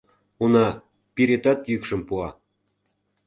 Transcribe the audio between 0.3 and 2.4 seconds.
Уна, пиретат йӱкшым пуа.